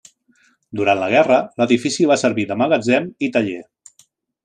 Durant 0.79 1.01
la 1.01 1.09
guerra 1.11 1.37
l'edifici 1.63 2.09
va 2.15 2.19
servir 2.25 2.49
de 2.53 2.61
magatzem 2.65 3.11
i 3.29 3.33
taller. 3.37 3.63